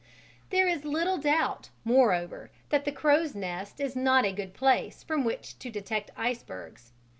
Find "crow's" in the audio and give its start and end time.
2.91-3.35